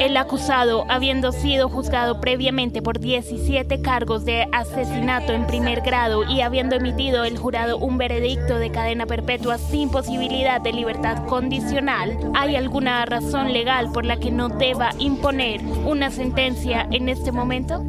El 0.00 0.16
acusado, 0.16 0.84
habiendo 0.88 1.30
sido 1.30 1.68
juzgado 1.68 2.20
previamente 2.20 2.82
por 2.82 2.98
17 2.98 3.80
cargos 3.80 4.24
de 4.24 4.48
asesinato 4.50 5.32
en 5.32 5.46
primer 5.46 5.82
grado 5.82 6.24
y 6.24 6.40
habiendo 6.40 6.74
emitido 6.74 7.24
el 7.24 7.38
jurado 7.38 7.78
un 7.78 7.96
veredicto 7.96 8.58
de 8.58 8.70
cadena 8.70 9.06
perpetua 9.06 9.58
sin 9.58 9.90
posibilidad 9.90 10.60
de 10.60 10.72
libertad 10.72 11.24
condicional, 11.26 12.18
¿hay 12.34 12.56
alguna 12.56 13.04
razón 13.06 13.52
legal 13.52 13.92
por 13.92 14.04
la 14.04 14.16
que 14.18 14.32
no 14.32 14.48
deba 14.48 14.90
imponer 14.98 15.60
una 15.84 16.10
sentencia 16.10 16.88
en 16.90 17.08
este 17.08 17.30
momento? 17.30 17.84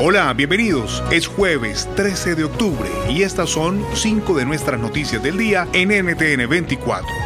Hola, 0.00 0.32
bienvenidos. 0.32 1.00
Es 1.12 1.28
jueves 1.28 1.88
13 1.94 2.34
de 2.34 2.44
octubre 2.44 2.88
y 3.08 3.22
estas 3.22 3.50
son 3.50 3.84
cinco 3.94 4.34
de 4.34 4.44
nuestras 4.44 4.80
noticias 4.80 5.22
del 5.22 5.38
día 5.38 5.68
en 5.72 5.90
NTN 5.90 6.48
24. 6.48 7.23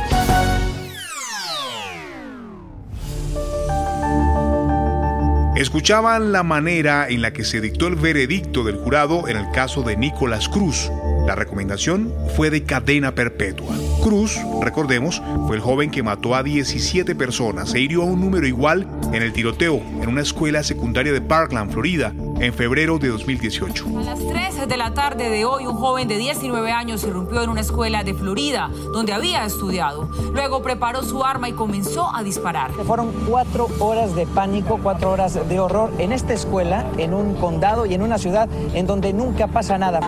Escuchaban 5.59 6.31
la 6.31 6.45
manera 6.45 7.09
en 7.09 7.21
la 7.21 7.33
que 7.33 7.43
se 7.43 7.61
dictó 7.61 7.89
el 7.89 7.97
veredicto 7.97 8.63
del 8.63 8.77
jurado 8.77 9.27
en 9.27 9.37
el 9.37 9.51
caso 9.51 9.83
de 9.83 9.97
Nicolás 9.97 10.49
Cruz. 10.49 10.89
La 11.27 11.35
recomendación 11.35 12.15
fue 12.37 12.49
de 12.49 12.63
cadena 12.63 13.17
perpetua. 13.17 13.75
Cruz, 14.01 14.39
recordemos, 14.63 15.21
fue 15.49 15.57
el 15.57 15.61
joven 15.61 15.91
que 15.91 16.05
mató 16.05 16.37
a 16.37 16.45
17 16.45 17.13
personas 17.17 17.75
e 17.75 17.81
hirió 17.81 18.03
a 18.03 18.05
un 18.05 18.21
número 18.21 18.47
igual 18.47 18.89
en 19.13 19.21
el 19.21 19.33
tiroteo 19.33 19.83
en 20.01 20.09
una 20.09 20.21
escuela 20.21 20.63
secundaria 20.63 21.13
de 21.13 21.21
Parkland, 21.21 21.73
Florida, 21.73 22.15
en 22.41 22.55
febrero 22.55 22.99
de 22.99 23.09
2018. 23.09 23.87
A 23.99 24.03
las 24.03 24.19
3 24.19 24.69
de 24.69 24.77
la 24.77 24.95
tarde 24.95 25.29
de 25.29 25.45
hoy, 25.45 25.67
un 25.67 25.75
joven 25.75 26.09
de 26.09 26.17
19 26.19 26.71
años 26.71 27.05
irrumpió 27.05 27.43
en 27.43 27.51
una 27.51 27.61
escuela 27.61 28.05
de 28.05 28.15
Florida, 28.15 28.71
donde 28.93 29.13
había 29.13 29.45
estudiado. 29.45 30.09
Luego 30.33 30.63
preparó 30.63 31.03
su 31.03 31.25
arma 31.25 31.49
y 31.49 31.53
comenzó 31.53 32.15
a 32.15 32.23
disparar. 32.23 32.73
Fueron 32.73 33.13
cuatro 33.29 33.69
horas 33.81 34.15
de 34.15 34.27
pánico, 34.27 34.79
cuatro 34.83 35.11
horas 35.11 35.49
de 35.49 35.61
horror 35.61 35.93
en 35.99 36.13
esta 36.13 36.33
escuela, 36.33 36.87
en 36.97 37.15
un 37.15 37.35
condado 37.35 37.87
y 37.87 37.95
en 37.95 38.03
una 38.03 38.19
ciudad 38.19 38.49
en 38.75 38.87
donde 38.87 39.13
nunca 39.13 39.47
pasa 39.49 39.79
nada. 39.79 40.01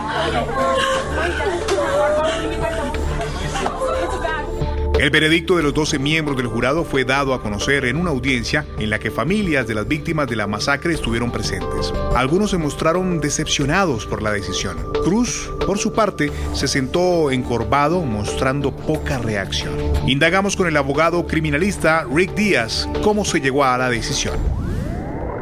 El 5.00 5.08
veredicto 5.08 5.56
de 5.56 5.62
los 5.62 5.72
12 5.72 5.98
miembros 5.98 6.36
del 6.36 6.46
jurado 6.46 6.84
fue 6.84 7.06
dado 7.06 7.32
a 7.32 7.40
conocer 7.40 7.86
en 7.86 7.96
una 7.96 8.10
audiencia 8.10 8.66
en 8.78 8.90
la 8.90 8.98
que 8.98 9.10
familias 9.10 9.66
de 9.66 9.74
las 9.74 9.88
víctimas 9.88 10.28
de 10.28 10.36
la 10.36 10.46
masacre 10.46 10.92
estuvieron 10.92 11.32
presentes. 11.32 11.90
Algunos 12.14 12.50
se 12.50 12.58
mostraron 12.58 13.18
decepcionados 13.18 14.04
por 14.04 14.20
la 14.20 14.30
decisión. 14.30 14.76
Cruz, 15.02 15.50
por 15.66 15.78
su 15.78 15.94
parte, 15.94 16.30
se 16.52 16.68
sentó 16.68 17.30
encorvado 17.30 18.02
mostrando 18.02 18.76
poca 18.76 19.16
reacción. 19.16 19.74
Indagamos 20.06 20.54
con 20.54 20.66
el 20.66 20.76
abogado 20.76 21.26
criminalista 21.26 22.04
Rick 22.04 22.34
Díaz 22.34 22.86
cómo 23.02 23.24
se 23.24 23.40
llegó 23.40 23.64
a 23.64 23.78
la 23.78 23.88
decisión. 23.88 24.38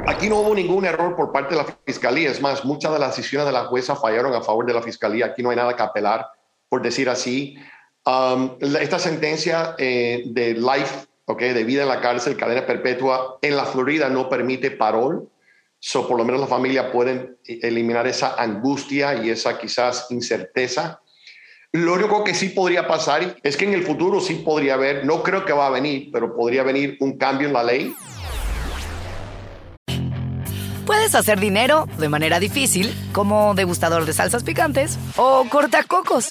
Aquí 0.06 0.28
no 0.28 0.36
hubo 0.36 0.54
ningún 0.54 0.84
error 0.84 1.16
por 1.16 1.32
parte 1.32 1.56
de 1.56 1.62
la 1.64 1.76
fiscalía. 1.84 2.30
Es 2.30 2.40
más, 2.40 2.64
muchas 2.64 2.92
de 2.92 3.00
las 3.00 3.16
decisiones 3.16 3.44
de 3.44 3.52
la 3.52 3.64
jueza 3.64 3.96
fallaron 3.96 4.32
a 4.34 4.40
favor 4.40 4.66
de 4.66 4.74
la 4.74 4.82
fiscalía. 4.82 5.26
Aquí 5.26 5.42
no 5.42 5.50
hay 5.50 5.56
nada 5.56 5.74
que 5.74 5.82
apelar, 5.82 6.28
por 6.68 6.80
decir 6.80 7.10
así. 7.10 7.56
Um, 8.08 8.56
esta 8.62 8.98
sentencia 8.98 9.74
eh, 9.76 10.22
de 10.24 10.54
life, 10.54 11.06
okay, 11.26 11.52
de 11.52 11.62
vida 11.62 11.82
en 11.82 11.88
la 11.88 12.00
cárcel, 12.00 12.38
cadena 12.38 12.64
perpetua, 12.64 13.36
en 13.42 13.54
la 13.54 13.66
Florida 13.66 14.08
no 14.08 14.30
permite 14.30 14.70
parol. 14.70 15.28
So, 15.78 16.08
por 16.08 16.16
lo 16.16 16.24
menos 16.24 16.40
la 16.40 16.46
familia 16.46 16.90
pueden 16.90 17.36
eliminar 17.44 18.06
esa 18.06 18.34
angustia 18.36 19.22
y 19.22 19.28
esa 19.28 19.58
quizás 19.58 20.06
incerteza. 20.08 21.02
Lo 21.72 21.92
único 21.92 22.24
que 22.24 22.34
sí 22.34 22.48
podría 22.48 22.88
pasar 22.88 23.36
es 23.42 23.58
que 23.58 23.66
en 23.66 23.74
el 23.74 23.84
futuro 23.84 24.20
sí 24.20 24.36
podría 24.36 24.74
haber, 24.74 25.04
no 25.04 25.22
creo 25.22 25.44
que 25.44 25.52
va 25.52 25.66
a 25.66 25.70
venir, 25.70 26.08
pero 26.10 26.34
podría 26.34 26.62
venir 26.62 26.96
un 27.00 27.18
cambio 27.18 27.46
en 27.46 27.52
la 27.52 27.62
ley 27.62 27.94
Puedes 30.88 31.14
hacer 31.14 31.38
dinero 31.38 31.86
de 31.98 32.08
manera 32.08 32.40
difícil, 32.40 32.96
como 33.12 33.54
degustador 33.54 34.06
de 34.06 34.14
salsas 34.14 34.42
picantes, 34.42 34.98
o 35.16 35.44
cortacocos, 35.50 36.30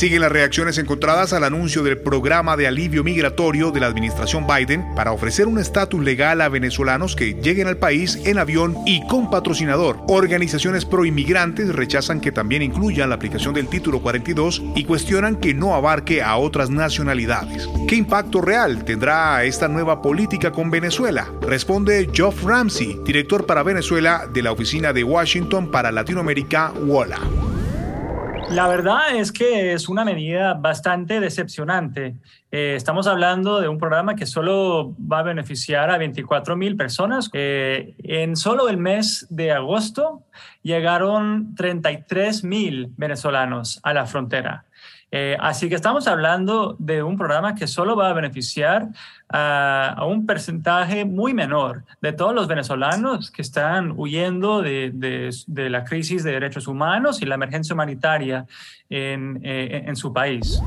Siguen 0.00 0.22
las 0.22 0.32
reacciones 0.32 0.78
encontradas 0.78 1.34
al 1.34 1.44
anuncio 1.44 1.82
del 1.82 1.98
programa 1.98 2.56
de 2.56 2.66
alivio 2.66 3.04
migratorio 3.04 3.70
de 3.70 3.80
la 3.80 3.86
administración 3.86 4.46
Biden 4.46 4.94
para 4.96 5.12
ofrecer 5.12 5.46
un 5.46 5.58
estatus 5.58 6.02
legal 6.02 6.40
a 6.40 6.48
venezolanos 6.48 7.14
que 7.14 7.34
lleguen 7.34 7.66
al 7.66 7.76
país 7.76 8.18
en 8.24 8.38
avión 8.38 8.78
y 8.86 9.06
con 9.08 9.28
patrocinador. 9.28 9.98
Organizaciones 10.08 10.86
proinmigrantes 10.86 11.74
rechazan 11.74 12.22
que 12.22 12.32
también 12.32 12.62
incluya 12.62 13.06
la 13.06 13.16
aplicación 13.16 13.52
del 13.52 13.68
título 13.68 14.00
42 14.00 14.62
y 14.74 14.84
cuestionan 14.84 15.36
que 15.36 15.52
no 15.52 15.74
abarque 15.74 16.22
a 16.22 16.34
otras 16.38 16.70
nacionalidades. 16.70 17.68
¿Qué 17.86 17.96
impacto 17.96 18.40
real 18.40 18.86
tendrá 18.86 19.44
esta 19.44 19.68
nueva 19.68 20.00
política 20.00 20.50
con 20.50 20.70
Venezuela? 20.70 21.30
Responde 21.42 22.08
Geoff 22.10 22.42
Ramsey, 22.42 22.98
director 23.04 23.44
para 23.44 23.62
Venezuela 23.62 24.26
de 24.32 24.44
la 24.44 24.52
Oficina 24.52 24.94
de 24.94 25.04
Washington 25.04 25.70
para 25.70 25.92
Latinoamérica, 25.92 26.72
WOLA. 26.72 27.49
La 28.50 28.66
verdad 28.66 29.14
es 29.14 29.30
que 29.30 29.72
es 29.72 29.88
una 29.88 30.04
medida 30.04 30.54
bastante 30.54 31.20
decepcionante. 31.20 32.16
Eh, 32.50 32.74
estamos 32.76 33.06
hablando 33.06 33.60
de 33.60 33.68
un 33.68 33.78
programa 33.78 34.16
que 34.16 34.26
solo 34.26 34.96
va 35.00 35.20
a 35.20 35.22
beneficiar 35.22 35.88
a 35.88 35.98
24 35.98 36.56
mil 36.56 36.76
personas. 36.76 37.30
Eh, 37.32 37.94
en 38.02 38.34
solo 38.34 38.68
el 38.68 38.76
mes 38.76 39.28
de 39.30 39.52
agosto 39.52 40.24
llegaron 40.62 41.54
33 41.54 42.42
mil 42.42 42.92
venezolanos 42.96 43.78
a 43.84 43.94
la 43.94 44.06
frontera. 44.06 44.64
Eh, 45.12 45.36
así 45.40 45.68
que 45.68 45.74
estamos 45.74 46.06
hablando 46.06 46.76
de 46.78 47.02
un 47.02 47.16
programa 47.16 47.54
que 47.54 47.66
solo 47.66 47.96
va 47.96 48.10
a 48.10 48.12
beneficiar 48.12 48.88
a, 49.28 50.04
un 50.06 50.24
porcentaje 50.24 51.04
muy 51.04 51.34
menor 51.34 51.84
de 52.00 52.12
todos 52.12 52.34
los 52.34 52.46
venezolanos 52.46 53.30
que 53.30 53.42
están 53.42 53.92
huyendo 53.96 54.62
de, 54.62 55.32
la 55.48 55.84
crisis 55.84 56.22
de 56.22 56.32
derechos 56.32 56.68
humanos 56.68 57.22
y 57.22 57.26
la 57.26 57.34
emergencia 57.34 57.74
humanitaria 57.74 58.46
en, 58.88 59.40
eh, 59.42 59.84
en 59.86 59.96
su 59.96 60.12
país. 60.12 60.60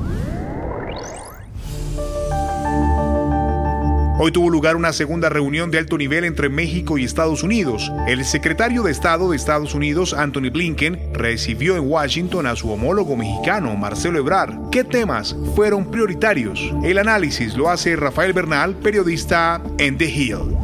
Hoy 4.24 4.32
tuvo 4.32 4.48
lugar 4.48 4.74
una 4.74 4.94
segunda 4.94 5.28
reunión 5.28 5.70
de 5.70 5.76
alto 5.76 5.98
nivel 5.98 6.24
entre 6.24 6.48
México 6.48 6.96
y 6.96 7.04
Estados 7.04 7.42
Unidos. 7.42 7.92
El 8.08 8.24
secretario 8.24 8.82
de 8.82 8.90
Estado 8.90 9.28
de 9.28 9.36
Estados 9.36 9.74
Unidos, 9.74 10.14
Anthony 10.14 10.48
Blinken, 10.50 11.12
recibió 11.12 11.76
en 11.76 11.90
Washington 11.90 12.46
a 12.46 12.56
su 12.56 12.72
homólogo 12.72 13.16
mexicano, 13.16 13.76
Marcelo 13.76 14.18
Ebrard. 14.18 14.70
¿Qué 14.72 14.82
temas 14.82 15.36
fueron 15.54 15.90
prioritarios? 15.90 16.72
El 16.82 16.96
análisis 16.96 17.54
lo 17.54 17.68
hace 17.68 17.96
Rafael 17.96 18.32
Bernal, 18.32 18.76
periodista 18.76 19.62
en 19.76 19.98
The 19.98 20.06
Hill. 20.06 20.56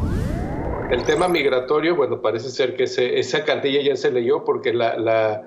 El 0.89 1.03
tema 1.03 1.27
migratorio, 1.27 1.95
bueno, 1.95 2.19
parece 2.19 2.49
ser 2.49 2.75
que 2.75 2.85
esa 2.85 3.45
cartilla 3.45 3.83
ya 3.83 3.95
se 3.95 4.11
leyó 4.11 4.43
porque 4.43 4.73
la, 4.73 4.97
la, 4.97 5.43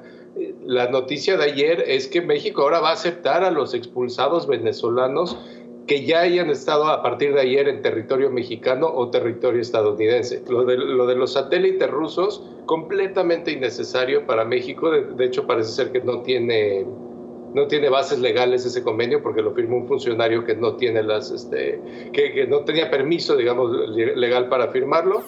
la 0.65 0.89
noticia 0.89 1.37
de 1.37 1.47
ayer 1.47 1.83
es 1.89 2.07
que 2.07 2.23
México 2.23 2.63
ahora 2.63 2.79
va 2.79 2.91
a 2.91 2.95
aceptar 2.95 3.43
a 3.43 3.51
los 3.51 3.75
expulsados 3.75 4.47
venezolanos 4.47 5.37
que 5.87 6.05
ya 6.05 6.21
hayan 6.21 6.51
estado 6.51 6.87
a 6.89 7.03
partir 7.03 7.35
de 7.35 7.41
ayer 7.41 7.69
en 7.69 7.83
territorio 7.83 8.31
mexicano 8.31 8.87
o 8.87 9.11
territorio 9.11 9.61
estadounidense. 9.61 10.43
Lo 10.49 10.65
de, 10.65 10.79
lo 10.79 11.07
de 11.07 11.15
los 11.15 11.35
satélites 11.35 11.91
rusos, 11.91 12.43
completamente 12.67 13.53
innecesario 13.53 14.27
para 14.27 14.45
México. 14.45 14.91
De, 14.91 15.25
hecho, 15.25 15.47
parece 15.47 15.71
ser 15.71 15.93
que 15.93 16.01
no 16.01 16.23
tiene, 16.23 16.87
no 17.53 17.67
tiene 17.67 17.89
bases 17.89 18.19
legales 18.19 18.65
ese 18.65 18.83
convenio 18.83 19.23
porque 19.23 19.43
lo 19.43 19.53
firmó 19.53 19.77
un 19.77 19.87
funcionario 19.87 20.45
que 20.45 20.55
no 20.55 20.77
tiene 20.77 21.03
las, 21.03 21.31
este, 21.31 21.81
que, 22.13 22.47
no 22.49 22.61
tenía 22.61 22.91
permiso, 22.91 23.37
digamos, 23.37 23.71
legal 23.95 24.49
para 24.49 24.69
firmarlo. 24.69 25.23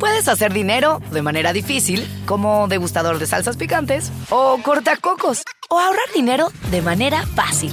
Puedes 0.00 0.28
hacer 0.28 0.52
dinero 0.52 1.00
de 1.12 1.22
manera 1.22 1.52
difícil, 1.52 2.04
como 2.26 2.68
degustador 2.68 3.18
de 3.18 3.26
salsas 3.26 3.56
picantes, 3.56 4.12
o 4.28 4.58
cortacocos, 4.62 5.42
o 5.70 5.78
ahorrar 5.78 6.12
dinero 6.14 6.48
de 6.70 6.82
manera 6.82 7.24
fácil 7.34 7.72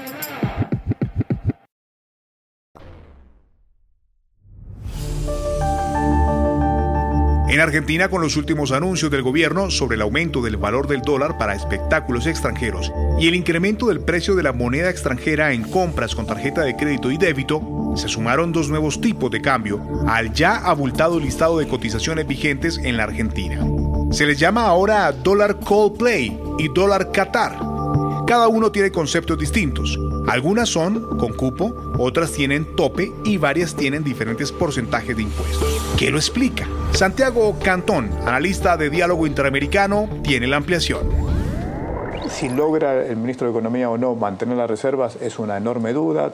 Argentina, 7.63 8.09
con 8.09 8.21
los 8.21 8.37
últimos 8.37 8.71
anuncios 8.71 9.11
del 9.11 9.21
gobierno 9.21 9.69
sobre 9.69 9.95
el 9.95 10.01
aumento 10.01 10.41
del 10.41 10.57
valor 10.57 10.87
del 10.87 11.01
dólar 11.01 11.37
para 11.37 11.55
espectáculos 11.55 12.25
extranjeros 12.27 12.91
y 13.19 13.27
el 13.27 13.35
incremento 13.35 13.87
del 13.87 14.01
precio 14.01 14.35
de 14.35 14.43
la 14.43 14.53
moneda 14.53 14.89
extranjera 14.89 15.53
en 15.53 15.63
compras 15.63 16.15
con 16.15 16.25
tarjeta 16.25 16.61
de 16.61 16.75
crédito 16.75 17.11
y 17.11 17.17
débito, 17.17 17.93
se 17.95 18.07
sumaron 18.07 18.51
dos 18.51 18.69
nuevos 18.69 19.01
tipos 19.01 19.29
de 19.31 19.41
cambio 19.41 19.81
al 20.07 20.33
ya 20.33 20.55
abultado 20.57 21.19
listado 21.19 21.59
de 21.59 21.67
cotizaciones 21.67 22.27
vigentes 22.27 22.77
en 22.77 22.97
la 22.97 23.03
Argentina. 23.03 23.63
Se 24.11 24.25
les 24.25 24.39
llama 24.39 24.65
ahora 24.65 25.11
dólar 25.11 25.59
Coldplay 25.59 26.37
y 26.57 26.67
dólar 26.69 27.11
Qatar. 27.11 27.57
Cada 28.27 28.47
uno 28.47 28.71
tiene 28.71 28.91
conceptos 28.91 29.37
distintos. 29.37 29.97
Algunas 30.27 30.69
son 30.69 31.17
con 31.17 31.33
cupo, 31.33 31.95
otras 31.97 32.31
tienen 32.31 32.75
tope 32.75 33.11
y 33.25 33.37
varias 33.37 33.75
tienen 33.75 34.03
diferentes 34.03 34.51
porcentajes 34.51 35.15
de 35.15 35.23
impuestos. 35.23 35.95
¿Qué 35.97 36.09
lo 36.11 36.17
explica? 36.17 36.67
Santiago 36.93 37.55
Cantón, 37.63 38.11
analista 38.25 38.77
de 38.77 38.89
diálogo 38.89 39.25
interamericano, 39.25 40.07
tiene 40.23 40.45
la 40.45 40.57
ampliación. 40.57 41.09
Si 42.29 42.49
logra 42.49 43.05
el 43.05 43.17
ministro 43.17 43.47
de 43.47 43.51
Economía 43.51 43.89
o 43.89 43.97
no 43.97 44.13
mantener 44.15 44.57
las 44.57 44.69
reservas 44.69 45.17
es 45.21 45.39
una 45.39 45.57
enorme 45.57 45.93
duda. 45.93 46.31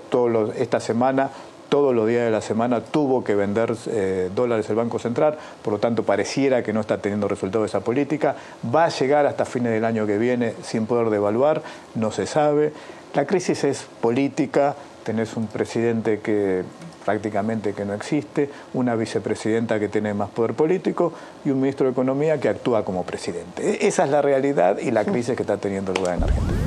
esta 0.57 0.80
semana 0.80 1.30
todos 1.69 1.94
los 1.94 2.07
días 2.07 2.25
de 2.25 2.31
la 2.31 2.42
semana 2.42 2.81
tuvo 2.81 3.24
que 3.24 3.36
vender 3.36 3.75
eh, 3.88 4.30
dólares 4.33 4.69
el 4.69 4.75
Banco 4.75 5.00
Central, 5.00 5.38
por 5.62 5.74
lo 5.74 5.80
tanto 5.80 6.04
pareciera 6.04 6.63
que 6.63 6.74
no 6.74 6.81
está 6.81 6.98
teniendo 7.00 7.27
resultado 7.27 7.65
esa 7.65 7.81
política. 7.81 8.36
Va 8.74 8.86
a 8.86 8.89
llegar 8.89 9.25
hasta 9.25 9.45
fines 9.45 9.71
del 9.71 9.86
año 9.86 10.06
que 10.06 10.18
viene 10.18 10.53
sin 10.63 10.86
poder 10.86 11.10
devaluar, 11.10 11.62
no 11.95 12.12
se 12.12 12.25
sabe. 12.25 12.74
La 13.13 13.25
crisis 13.25 13.63
es 13.63 13.86
política, 14.01 14.75
tenés 15.03 15.36
un 15.36 15.48
presidente 15.48 16.19
que 16.19 16.63
prácticamente 17.07 17.71
que 17.71 17.86
no 17.86 17.94
existe, 17.94 18.50
una 18.74 18.94
vicepresidenta 18.95 19.80
que 19.80 19.88
tiene 19.88 20.13
más 20.13 20.30
poder 20.30 20.56
político 20.56 21.13
y 21.45 21.51
un 21.51 21.62
ministro 21.62 21.86
de 21.86 21.94
Economía 21.94 22.38
que 22.38 22.50
actúa 22.50 22.83
como 22.83 23.06
presidente. 23.06 23.63
E-, 23.65 23.88
esa 23.88 24.04
es 24.04 24.09
la 24.09 24.21
realidad 24.21 24.77
y 24.80 24.92
la 24.92 25.06
crisis 25.06 25.38
que 25.38 25.44
está 25.44 25.56
teniendo 25.56 25.94
lugar 25.94 26.18
en 26.18 26.24
Argentina. 26.24 26.57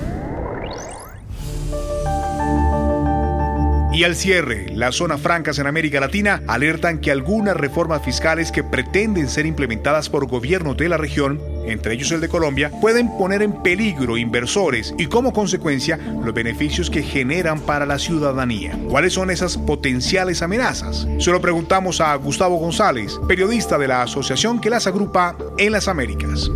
Y 3.92 4.04
al 4.04 4.16
cierre, 4.16 4.70
las 4.70 4.94
zonas 4.94 5.20
francas 5.20 5.58
en 5.58 5.66
América 5.66 6.00
Latina 6.00 6.42
alertan 6.46 7.00
que 7.00 7.10
algunas 7.10 7.54
reformas 7.54 8.02
fiscales 8.02 8.50
que 8.50 8.64
pretenden 8.64 9.28
ser 9.28 9.44
implementadas 9.44 10.08
por 10.08 10.26
gobiernos 10.26 10.78
de 10.78 10.88
la 10.88 10.96
región, 10.96 11.38
entre 11.64 11.94
ellos 11.94 12.10
el 12.12 12.20
de 12.20 12.28
Colombia, 12.28 12.70
pueden 12.80 13.16
poner 13.16 13.42
en 13.42 13.62
peligro 13.62 14.16
inversores 14.16 14.94
y 14.98 15.06
como 15.06 15.32
consecuencia 15.32 15.96
los 15.96 16.34
beneficios 16.34 16.90
que 16.90 17.02
generan 17.02 17.60
para 17.60 17.86
la 17.86 17.98
ciudadanía. 17.98 18.78
¿Cuáles 18.88 19.12
son 19.12 19.30
esas 19.30 19.56
potenciales 19.56 20.42
amenazas? 20.42 21.06
Se 21.18 21.30
lo 21.30 21.40
preguntamos 21.40 22.00
a 22.00 22.14
Gustavo 22.16 22.56
González, 22.56 23.18
periodista 23.28 23.78
de 23.78 23.88
la 23.88 24.02
asociación 24.02 24.60
que 24.60 24.70
las 24.70 24.86
agrupa 24.86 25.36
en 25.58 25.72
las 25.72 25.88
Américas. 25.88 26.50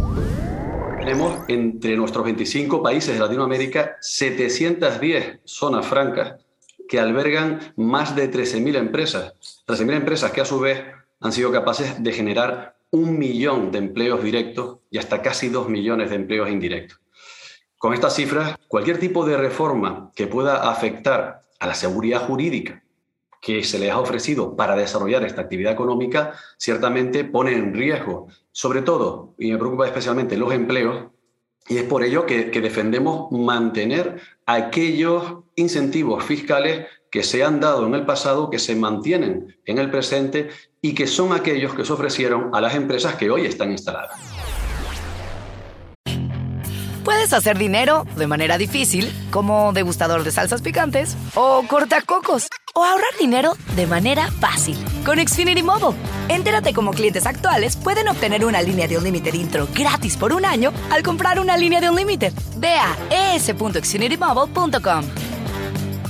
Tenemos 0.99 1.41
entre 1.49 1.97
nuestros 1.97 2.25
25 2.25 2.83
países 2.83 3.15
de 3.15 3.21
Latinoamérica 3.21 3.97
710 4.01 5.41
zonas 5.45 5.87
francas 5.87 6.37
que 6.89 6.99
albergan 6.99 7.61
más 7.77 8.17
de 8.17 8.31
13.000 8.31 8.77
empresas. 8.77 9.35
13.000 9.67 9.97
empresas 9.97 10.31
que 10.31 10.41
a 10.41 10.45
su 10.45 10.61
vez 10.61 10.83
han 11.21 11.33
sido 11.33 11.53
capaces 11.53 12.03
de 12.03 12.13
generar 12.13 12.74
un 12.95 13.19
millón 13.19 13.73
de 13.73 13.79
empleos 13.79 14.23
directos 14.23 14.79
y 14.89 14.99
hasta 14.99 15.21
casi 15.21 15.49
dos 15.49 15.69
millones 15.69 16.11
de 16.11 16.17
empleos 16.17 16.49
indirectos. 16.49 17.01
Con 17.77 17.93
estas 17.93 18.15
cifras, 18.15 18.57
cualquier 18.69 19.01
tipo 19.01 19.27
de 19.27 19.37
reforma 19.37 20.13
que 20.15 20.29
pueda 20.29 20.71
afectar 20.71 21.43
a 21.59 21.67
la 21.67 21.75
seguridad 21.75 22.25
jurídica 22.25 22.85
que 23.43 23.65
se 23.65 23.81
les 23.81 23.91
ha 23.91 23.99
ofrecido 23.99 24.55
para 24.55 24.77
desarrollar 24.77 25.25
esta 25.25 25.43
actividad 25.43 25.73
económica, 25.73 26.35
ciertamente 26.57 27.25
pone 27.25 27.53
en 27.53 27.75
riesgo, 27.75 28.29
sobre 28.53 28.81
todo, 28.81 29.35
y 29.39 29.51
me 29.51 29.59
preocupa 29.59 29.87
especialmente, 29.87 30.37
los 30.37 30.55
empleos 30.55 31.09
y 31.69 31.79
es 31.79 31.85
por 31.85 32.05
ello 32.05 32.27
que, 32.27 32.51
defendemos 32.61 33.33
mantener 33.33 34.21
aquellos 34.47 35.45
incentivos 35.57 36.23
fiscales 36.25 36.87
que 37.11 37.23
se 37.23 37.43
han 37.43 37.61
dado 37.61 37.87
en 37.87 37.95
el 37.95 38.05
pasado, 38.05 38.51
que 38.51 38.59
se 38.59 38.77
mantienen 38.77 39.57
en 39.65 39.79
el 39.79 39.91
presente 39.91 40.51
y 40.85 40.95
que 40.95 41.07
son 41.07 41.33
aquellos 41.33 41.73
que 41.73 41.83
se 41.83 41.95
ofrecieron 41.95 42.51
a 42.53 42.61
las 42.61 42.75
empresas 42.75 43.15
que 43.15 43.31
hoy 43.31 43.47
están 43.47 43.73
instaladas. 43.73 44.11
Puedes 47.03 47.33
hacer 47.33 47.57
dinero 47.57 48.07
de 48.17 48.27
manera 48.27 48.59
difícil, 48.59 49.11
como 49.31 49.73
degustador 49.73 50.25
de 50.25 50.31
salsas 50.31 50.61
picantes, 50.61 51.17
o 51.37 51.65
cortacocos, 51.67 52.49
o 52.75 52.85
ahorrar 52.85 53.17
dinero 53.19 53.57
de 53.77 53.87
manera 53.87 54.31
fácil 54.31 54.77
con 55.07 55.27
Xfinity 55.27 55.63
Mobile. 55.63 55.99
Entérate 56.29 56.75
cómo 56.75 56.91
clientes 56.91 57.25
actuales 57.25 57.77
pueden 57.77 58.09
obtener 58.09 58.45
una 58.45 58.61
línea 58.61 58.87
de 58.87 58.99
un 58.99 59.05
límite 59.05 59.35
intro 59.35 59.67
gratis 59.75 60.19
por 60.19 60.35
un 60.35 60.45
año 60.45 60.71
al 60.91 61.03
comprar 61.03 61.41
una 61.41 61.57
línea 61.57 61.81
de 61.81 61.89
un 61.89 61.97
límite. 61.97 62.31
Ve 62.59 62.75
a 62.75 63.35
es.xfinitymobile.com. 63.35 65.34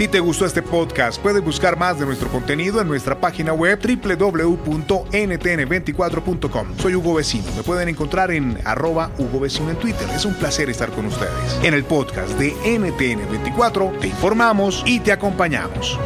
Si 0.00 0.08
te 0.08 0.18
gustó 0.18 0.46
este 0.46 0.62
podcast, 0.62 1.20
puedes 1.20 1.44
buscar 1.44 1.76
más 1.76 1.98
de 1.98 2.06
nuestro 2.06 2.30
contenido 2.30 2.80
en 2.80 2.88
nuestra 2.88 3.20
página 3.20 3.52
web 3.52 3.78
www.ntn24.com. 3.82 6.78
Soy 6.78 6.94
Hugo 6.94 7.12
Vecino. 7.12 7.44
Me 7.54 7.62
pueden 7.62 7.90
encontrar 7.90 8.30
en 8.30 8.56
arroba 8.64 9.10
Hugo 9.18 9.40
Vecino 9.40 9.68
en 9.68 9.76
Twitter. 9.76 10.08
Es 10.14 10.24
un 10.24 10.32
placer 10.32 10.70
estar 10.70 10.88
con 10.88 11.04
ustedes. 11.04 11.60
En 11.62 11.74
el 11.74 11.84
podcast 11.84 12.30
de 12.38 12.54
NTN24 12.54 13.98
te 13.98 14.06
informamos 14.06 14.82
y 14.86 15.00
te 15.00 15.12
acompañamos. 15.12 15.98